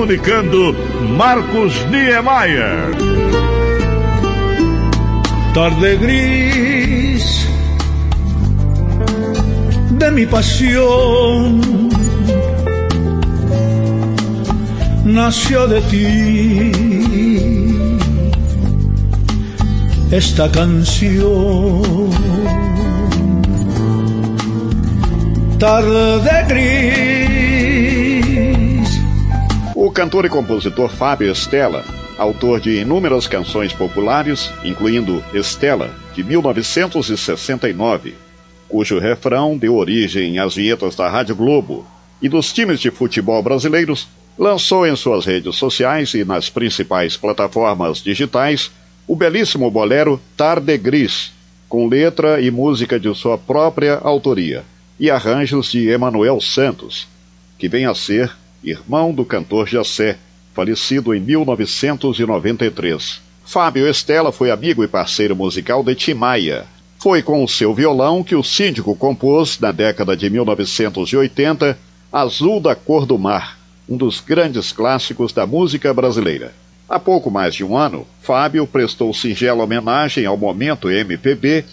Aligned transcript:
comunicando 0.00 0.72
Marcos 1.18 1.74
Niemeyer. 1.90 2.96
Tarde 5.52 5.96
gris 5.98 7.46
de 9.98 10.10
mi 10.10 10.24
pasión 10.24 11.60
nació 15.04 15.66
de 15.66 15.80
ti 15.90 16.72
esta 20.10 20.50
canción. 20.50 21.82
Tarde 25.58 26.44
gris. 26.48 27.19
O 29.90 29.92
cantor 29.92 30.24
e 30.24 30.28
compositor 30.28 30.88
Fábio 30.88 31.32
Estela, 31.32 31.84
autor 32.16 32.60
de 32.60 32.80
inúmeras 32.80 33.26
canções 33.26 33.72
populares, 33.72 34.48
incluindo 34.62 35.20
Estela, 35.34 35.90
de 36.14 36.22
1969, 36.22 38.14
cujo 38.68 39.00
refrão 39.00 39.58
deu 39.58 39.74
origem 39.74 40.38
às 40.38 40.54
vinhetas 40.54 40.94
da 40.94 41.08
Rádio 41.08 41.34
Globo 41.34 41.84
e 42.22 42.28
dos 42.28 42.52
times 42.52 42.78
de 42.78 42.88
futebol 42.92 43.42
brasileiros, 43.42 44.06
lançou 44.38 44.86
em 44.86 44.94
suas 44.94 45.26
redes 45.26 45.56
sociais 45.56 46.14
e 46.14 46.24
nas 46.24 46.48
principais 46.48 47.16
plataformas 47.16 48.00
digitais 48.00 48.70
o 49.08 49.16
belíssimo 49.16 49.68
bolero 49.72 50.20
Tarde 50.36 50.78
Gris, 50.78 51.32
com 51.68 51.88
letra 51.88 52.40
e 52.40 52.48
música 52.48 52.98
de 53.00 53.12
sua 53.16 53.36
própria 53.36 53.96
autoria 53.96 54.62
e 55.00 55.10
arranjos 55.10 55.72
de 55.72 55.88
Emanuel 55.88 56.40
Santos, 56.40 57.08
que 57.58 57.68
vem 57.68 57.86
a 57.86 57.94
ser 57.94 58.30
irmão 58.62 59.12
do 59.12 59.24
cantor 59.24 59.68
Jacé, 59.68 60.18
falecido 60.54 61.14
em 61.14 61.20
1993. 61.20 63.20
Fábio 63.44 63.88
Estela 63.88 64.30
foi 64.30 64.50
amigo 64.50 64.84
e 64.84 64.88
parceiro 64.88 65.34
musical 65.34 65.82
de 65.82 65.94
Tim 65.94 66.14
Maia. 66.14 66.66
Foi 66.98 67.22
com 67.22 67.42
o 67.42 67.48
seu 67.48 67.74
violão 67.74 68.22
que 68.22 68.36
o 68.36 68.42
síndico 68.42 68.94
compôs, 68.94 69.58
na 69.58 69.72
década 69.72 70.16
de 70.16 70.28
1980, 70.28 71.78
Azul 72.12 72.60
da 72.60 72.74
Cor 72.74 73.06
do 73.06 73.18
Mar, 73.18 73.58
um 73.88 73.96
dos 73.96 74.20
grandes 74.20 74.70
clássicos 74.70 75.32
da 75.32 75.46
música 75.46 75.92
brasileira. 75.94 76.52
Há 76.88 76.98
pouco 76.98 77.30
mais 77.30 77.54
de 77.54 77.64
um 77.64 77.76
ano, 77.76 78.06
Fábio 78.20 78.66
prestou 78.66 79.14
singela 79.14 79.62
homenagem 79.62 80.26
ao 80.26 80.36
Momento 80.36 80.90
MPB, 80.90 81.64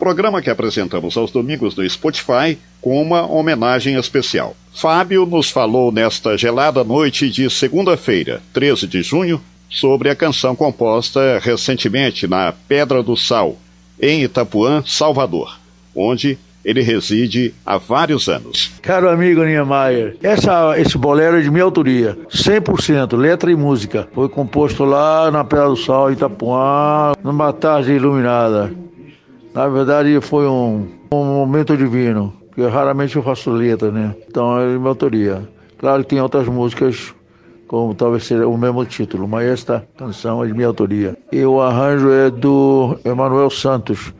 programa 0.00 0.40
que 0.40 0.48
apresentamos 0.48 1.14
aos 1.18 1.30
domingos 1.30 1.76
no 1.76 1.88
Spotify, 1.88 2.58
com 2.80 3.00
uma 3.00 3.30
homenagem 3.30 3.96
especial. 3.96 4.56
Fábio 4.72 5.26
nos 5.26 5.50
falou 5.50 5.92
nesta 5.92 6.38
gelada 6.38 6.82
noite 6.82 7.28
de 7.28 7.50
segunda-feira, 7.50 8.40
13 8.54 8.86
de 8.86 9.02
junho, 9.02 9.38
sobre 9.68 10.08
a 10.08 10.16
canção 10.16 10.56
composta 10.56 11.38
recentemente 11.38 12.26
na 12.26 12.50
Pedra 12.66 13.02
do 13.02 13.14
Sal, 13.14 13.58
em 14.00 14.22
Itapuã, 14.22 14.82
Salvador, 14.86 15.58
onde 15.94 16.38
ele 16.64 16.80
reside 16.80 17.54
há 17.64 17.76
vários 17.76 18.26
anos. 18.26 18.72
Caro 18.80 19.08
amigo 19.08 19.44
Niemeyer, 19.44 20.16
essa, 20.22 20.78
esse 20.78 20.96
bolero 20.96 21.38
é 21.38 21.42
de 21.42 21.50
minha 21.50 21.64
autoria, 21.64 22.18
100%, 22.30 23.16
letra 23.16 23.52
e 23.52 23.54
música. 23.54 24.08
Foi 24.14 24.30
composto 24.30 24.82
lá 24.84 25.30
na 25.30 25.44
Pedra 25.44 25.68
do 25.68 25.76
Sal, 25.76 26.10
Itapuã, 26.10 27.12
numa 27.22 27.52
tarde 27.52 27.92
iluminada. 27.92 28.72
Na 29.54 29.68
verdade, 29.68 30.20
foi 30.20 30.46
um, 30.46 30.86
um 31.12 31.24
momento 31.24 31.76
divino, 31.76 32.32
porque 32.48 32.66
raramente 32.66 33.16
eu 33.16 33.22
faço 33.22 33.50
letra, 33.50 33.90
né? 33.90 34.14
Então 34.28 34.58
é 34.58 34.66
minha 34.66 34.88
autoria. 34.88 35.48
Claro 35.78 36.02
que 36.02 36.10
tem 36.10 36.20
outras 36.20 36.46
músicas 36.46 37.14
como 37.70 37.94
talvez 37.94 38.24
seja 38.24 38.48
o 38.48 38.58
mesmo 38.58 38.84
título, 38.84 39.28
mas 39.28 39.46
esta 39.46 39.86
canção 39.96 40.42
é 40.42 40.46
de 40.48 40.52
minha 40.52 40.66
autoria. 40.66 41.16
E 41.30 41.44
o 41.44 41.60
arranjo 41.60 42.10
é 42.10 42.28
do 42.28 42.98
Emanuel 43.04 43.48
Santos. 43.48 44.12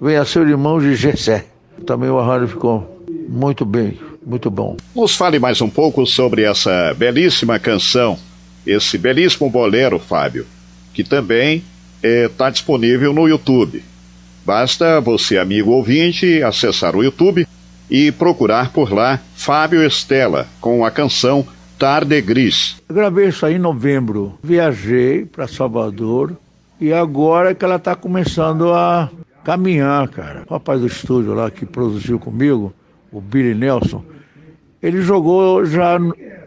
Vem 0.00 0.16
a 0.16 0.24
ser 0.24 0.46
irmão 0.46 0.78
de 0.78 0.94
Gessé. 0.94 1.44
Também 1.84 2.08
o 2.08 2.20
arranjo 2.20 2.46
ficou 2.46 3.02
muito 3.28 3.64
bem, 3.64 3.98
muito 4.24 4.48
bom. 4.48 4.76
Nos 4.94 5.16
fale 5.16 5.40
mais 5.40 5.60
um 5.60 5.68
pouco 5.68 6.06
sobre 6.06 6.44
essa 6.44 6.94
belíssima 6.94 7.58
canção, 7.58 8.16
esse 8.64 8.96
belíssimo 8.96 9.50
bolero, 9.50 9.98
Fábio, 9.98 10.46
que 10.92 11.02
também 11.02 11.64
está 12.00 12.48
disponível 12.48 13.12
no 13.12 13.28
YouTube. 13.28 13.82
Basta 14.44 15.00
você, 15.00 15.38
amigo 15.38 15.70
ouvinte, 15.70 16.42
acessar 16.42 16.94
o 16.94 17.02
YouTube 17.02 17.46
e 17.90 18.12
procurar 18.12 18.72
por 18.72 18.92
lá 18.92 19.18
Fábio 19.34 19.82
Estela 19.82 20.46
com 20.60 20.84
a 20.84 20.90
canção 20.90 21.46
Tarde 21.78 22.20
Gris. 22.20 22.76
Eu 22.86 22.94
gravei 22.94 23.28
isso 23.28 23.46
aí 23.46 23.54
em 23.54 23.58
novembro. 23.58 24.38
Viajei 24.42 25.24
para 25.24 25.48
Salvador 25.48 26.36
e 26.78 26.92
agora 26.92 27.52
é 27.52 27.54
que 27.54 27.64
ela 27.64 27.76
está 27.76 27.96
começando 27.96 28.70
a 28.70 29.10
caminhar, 29.42 30.08
cara. 30.08 30.44
O 30.46 30.52
rapaz 30.52 30.78
do 30.78 30.86
estúdio 30.86 31.32
lá 31.32 31.50
que 31.50 31.64
produziu 31.64 32.18
comigo, 32.18 32.70
o 33.10 33.22
Billy 33.22 33.54
Nelson, 33.54 34.04
ele 34.82 35.00
jogou 35.00 35.64
já 35.64 35.98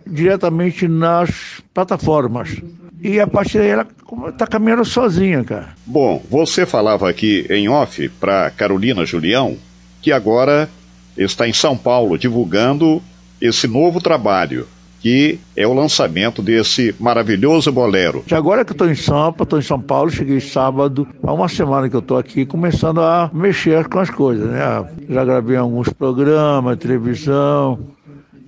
diretamente 0.06 0.88
nas 0.88 1.62
plataformas. 1.74 2.62
E 3.02 3.19
a 3.19 3.28
partir 3.28 3.59
daí 3.59 3.69
ela 3.69 3.88
está 4.30 4.47
caminhando 4.47 4.84
sozinha, 4.85 5.44
cara. 5.44 5.69
Bom, 5.85 6.24
você 6.30 6.66
falava 6.66 7.09
aqui 7.09 7.46
em 7.50 7.69
off 7.69 8.09
para 8.19 8.50
Carolina 8.52 9.06
Julião 9.06 9.58
que 10.02 10.12
agora 10.12 10.69
está 11.16 11.47
em 11.47 11.53
São 11.53 11.78
Paulo 11.78 12.18
divulgando 12.18 13.02
esse 13.41 13.68
novo 13.68 14.00
trabalho 14.00 14.68
que 15.00 15.40
é 15.56 15.66
o 15.66 15.74
lançamento 15.74 16.41
desse 16.41 16.94
maravilhoso 17.00 17.72
bolero. 17.72 18.24
De 18.25 18.36
agora 18.36 18.66
que 18.66 18.72
estou 18.72 18.90
em 18.90 18.96
Sampa, 18.96 19.44
estou 19.44 19.59
em 19.59 19.62
São 19.62 19.80
Paulo, 19.80 20.09
cheguei 20.09 20.40
sábado, 20.40 21.07
há 21.24 21.31
uma 21.31 21.47
semana 21.47 21.88
que 21.88 21.96
eu 21.96 22.00
estou 22.00 22.18
aqui, 22.18 22.46
começando 22.46 23.02
a 23.02 23.30
mexer 23.31 23.88
com 23.88 24.00
as 24.00 24.09
coisas, 24.09 24.50
né? 24.50 24.59
Já 25.07 25.24
gravei 25.24 25.56
alguns 25.56 25.90
programas, 25.90 26.78
televisão, 26.78 27.80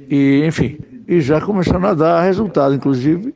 e 0.09 0.44
enfim, 0.46 0.78
e 1.08 1.22
já 1.22 1.40
começando 1.40 1.86
a 1.86 1.94
dar 1.94 2.22
resultado, 2.24 2.74
inclusive 2.74 3.34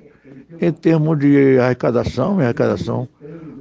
em 0.62 0.72
termos 0.72 1.20
de 1.20 1.60
arrecadação, 1.60 2.36
minha 2.36 2.46
arrecadação 2.46 3.08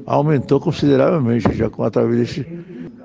aumentou 0.06 0.60
consideravelmente 0.60 1.52
já 1.54 1.70
com 1.70 1.84
através 1.84 2.18
desse. 2.18 2.46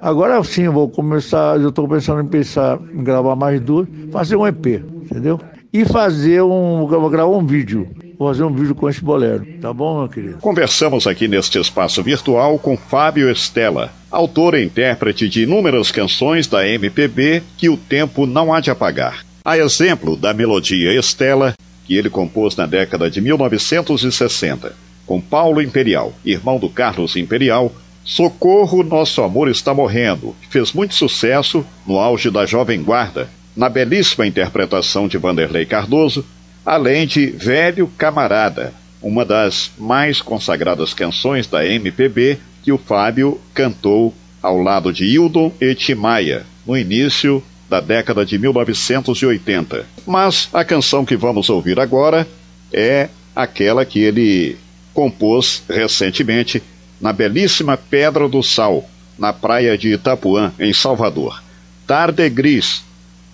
Agora 0.01 0.43
sim, 0.43 0.63
eu 0.63 0.73
vou 0.73 0.89
começar, 0.89 1.59
eu 1.59 1.69
estou 1.69 1.87
pensando 1.87 2.21
em 2.21 2.27
pensar 2.27 2.79
em 2.93 3.03
gravar 3.03 3.35
mais 3.35 3.59
duas, 3.59 3.87
fazer 4.11 4.35
um 4.35 4.45
EP, 4.45 4.83
entendeu? 5.03 5.39
e 5.73 5.85
fazer 5.85 6.41
um. 6.41 6.85
gravar 7.09 7.37
um 7.37 7.45
vídeo. 7.45 7.87
Vou 8.17 8.29
fazer 8.29 8.43
um 8.43 8.53
vídeo 8.53 8.73
com 8.73 8.89
esse 8.89 9.03
bolero, 9.03 9.45
tá 9.61 9.71
bom, 9.71 9.99
meu 9.99 10.09
querido? 10.09 10.37
Conversamos 10.39 11.05
aqui 11.05 11.27
neste 11.27 11.59
espaço 11.59 12.01
virtual 12.01 12.57
com 12.57 12.75
Fábio 12.75 13.29
Estela, 13.29 13.91
autor 14.09 14.55
e 14.55 14.65
intérprete 14.65 15.29
de 15.29 15.43
inúmeras 15.43 15.91
canções 15.91 16.47
da 16.47 16.67
MPB 16.67 17.43
que 17.57 17.69
o 17.69 17.77
tempo 17.77 18.25
não 18.25 18.51
há 18.51 18.59
de 18.59 18.71
apagar. 18.71 19.23
A 19.45 19.55
exemplo 19.57 20.17
da 20.17 20.33
melodia 20.33 20.97
Estela, 20.99 21.53
que 21.87 21.95
ele 21.95 22.09
compôs 22.09 22.55
na 22.57 22.65
década 22.65 23.09
de 23.09 23.21
1960, 23.21 24.75
com 25.05 25.21
Paulo 25.21 25.61
Imperial, 25.61 26.13
irmão 26.25 26.59
do 26.59 26.69
Carlos 26.69 27.15
Imperial, 27.15 27.73
Socorro, 28.03 28.83
Nosso 28.83 29.21
Amor 29.23 29.49
Está 29.49 29.73
Morrendo, 29.73 30.35
fez 30.49 30.73
muito 30.73 30.93
sucesso 30.93 31.65
no 31.85 31.97
auge 31.97 32.29
da 32.29 32.45
Jovem 32.45 32.83
Guarda, 32.83 33.29
na 33.55 33.69
belíssima 33.69 34.27
interpretação 34.27 35.07
de 35.07 35.17
Vanderlei 35.17 35.65
Cardoso, 35.65 36.25
além 36.65 37.07
de 37.07 37.27
Velho 37.27 37.89
Camarada, 37.97 38.73
uma 39.01 39.23
das 39.23 39.71
mais 39.77 40.21
consagradas 40.21 40.93
canções 40.93 41.47
da 41.47 41.65
MPB 41.65 42.37
que 42.63 42.71
o 42.71 42.77
Fábio 42.77 43.39
cantou 43.53 44.13
ao 44.41 44.61
lado 44.61 44.91
de 44.91 45.05
Hildon 45.05 45.53
e 45.61 45.73
Timaya, 45.73 46.45
no 46.65 46.77
início 46.77 47.41
da 47.69 47.79
década 47.79 48.25
de 48.25 48.37
1980. 48.37 49.85
Mas 50.05 50.49
a 50.53 50.63
canção 50.63 51.05
que 51.05 51.15
vamos 51.15 51.49
ouvir 51.49 51.79
agora 51.79 52.27
é 52.71 53.09
aquela 53.35 53.85
que 53.85 53.99
ele 53.99 54.57
compôs 54.93 55.63
recentemente 55.69 56.61
na 56.99 57.13
belíssima 57.13 57.77
Pedra 57.77 58.27
do 58.27 58.41
Sal, 58.41 58.89
na 59.17 59.31
praia 59.31 59.77
de 59.77 59.93
Itapuã, 59.93 60.51
em 60.59 60.73
Salvador. 60.73 61.41
Tarde 61.85 62.27
Gris, 62.29 62.83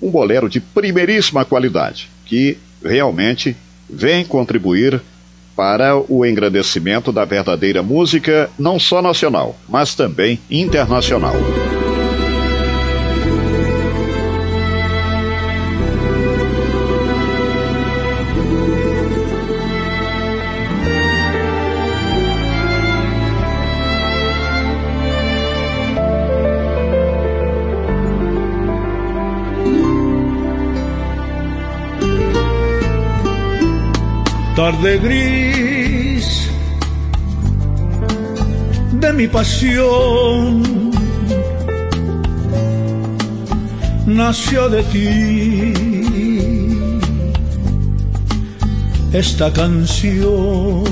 um 0.01 0.11
bolero 0.11 0.49
de 0.49 0.59
primeiríssima 0.59 1.45
qualidade, 1.45 2.09
que 2.25 2.57
realmente 2.83 3.55
vem 3.89 4.25
contribuir 4.25 5.01
para 5.55 5.95
o 5.95 6.25
engrandecimento 6.25 7.11
da 7.11 7.25
verdadeira 7.25 7.81
música, 7.83 8.49
não 8.57 8.79
só 8.79 9.01
nacional, 9.01 9.55
mas 9.69 9.95
também 9.95 10.39
internacional. 10.49 11.35
Tarde 34.55 34.99
gris 34.99 36.49
de 38.91 39.13
mi 39.13 39.27
pasión 39.27 40.91
nació 44.05 44.69
de 44.69 44.83
ti 44.83 45.73
esta 49.11 49.51
canción. 49.53 50.83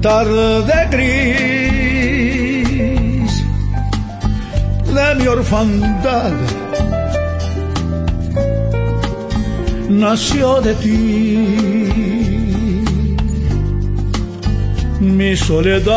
Tarde 0.00 0.88
gris 0.90 2.14
de 4.94 5.14
mi 5.18 5.26
orfandad 5.26 6.32
nació 9.98 10.60
de 10.60 10.74
ti. 10.74 11.48
Mi 15.00 15.36
soledad 15.36 15.94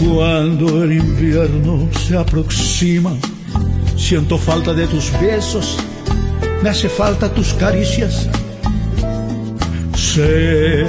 cuando 0.00 0.82
el 0.84 0.92
invierno 0.92 1.88
se 2.06 2.16
aproxima 2.16 3.12
siento 3.96 4.38
falta 4.38 4.72
de 4.72 4.86
tus 4.86 5.12
besos 5.20 5.76
me 6.62 6.70
hace 6.70 6.88
falta 6.88 7.28
tus 7.28 7.54
caricias. 7.54 8.28
Sé 9.96 10.86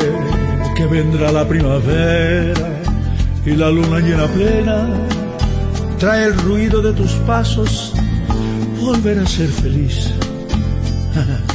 que 0.75 0.86
vendrá 0.86 1.31
la 1.31 1.48
primavera 1.48 2.81
y 3.46 3.51
la 3.51 3.69
luna 3.69 4.00
llena 4.00 4.28
plena 4.28 4.88
trae 6.03 6.25
el 6.25 6.38
ruido 6.38 6.81
de 6.81 6.91
tus 6.91 7.13
pasos. 7.25 7.94
Volver 8.81 9.19
a 9.19 9.25
ser 9.25 9.47
feliz. 9.47 10.11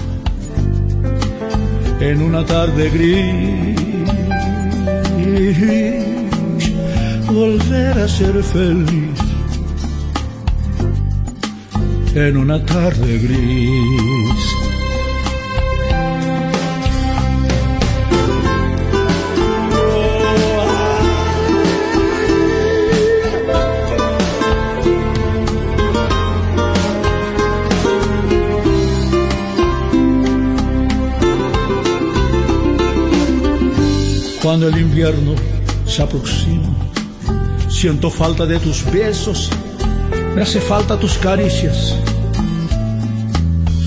En 2.00 2.22
una 2.22 2.46
tarde 2.46 2.90
gris 2.90 3.76
volver 7.26 7.98
a 7.98 8.08
ser 8.08 8.42
feliz. 8.44 9.18
En 12.14 12.36
una 12.36 12.64
tarde 12.64 13.18
gris 13.18 14.57
cuando 34.48 34.68
el 34.68 34.78
invierno 34.78 35.34
se 35.84 36.02
aproxima. 36.02 36.70
Siento 37.68 38.08
falta 38.08 38.46
de 38.46 38.58
tus 38.58 38.82
besos, 38.90 39.50
me 40.34 40.40
hace 40.40 40.58
falta 40.58 40.98
tus 40.98 41.18
caricias. 41.18 41.94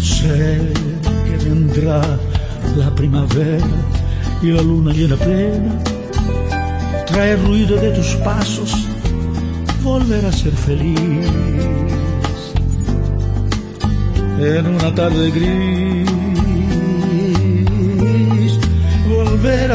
Sé 0.03 0.71
que 1.25 1.49
vendrá 1.49 2.03
la 2.77 2.93
primavera 2.93 3.65
y 4.43 4.51
la 4.51 4.61
luna 4.61 4.93
llena 4.93 5.15
plena. 5.15 5.79
Trae 7.07 7.37
ruido 7.37 7.77
de 7.77 7.89
tus 7.89 8.13
pasos, 8.17 8.71
volver 9.81 10.23
a 10.27 10.31
ser 10.31 10.53
feliz. 10.53 11.27
En 14.39 14.67
una 14.67 14.93
tarde 14.93 15.31
gris 15.31 16.20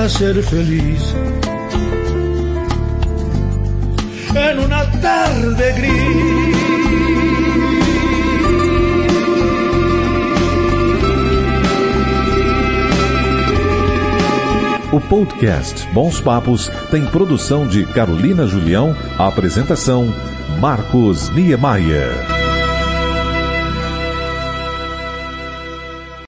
ser 0.08 0.40
feliz 0.42 1.14
en 4.34 4.58
una 4.60 4.88
tarde 5.00 5.72
gris. 5.72 6.56
O 14.92 15.00
podcast 15.00 15.86
Bons 15.92 16.20
Papos 16.20 16.70
tem 16.90 17.04
produção 17.06 17.66
de 17.66 17.84
Carolina 17.86 18.46
Julião, 18.46 18.94
apresentação 19.18 20.14
Marcos 20.60 21.30
Niemeyer. 21.30 22.35